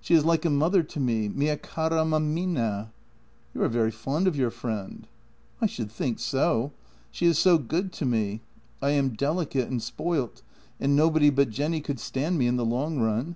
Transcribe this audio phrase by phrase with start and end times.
[0.00, 2.92] She is like a mother to me— Mia cara mammina."
[3.52, 5.08] "You are very fond of your friend?
[5.60, 6.70] ""I should think so!
[7.10, 8.42] She is so good to me.
[8.80, 10.42] I am delicate and spoilt,
[10.78, 13.34] and nobody but Jenny could stand me in the long run.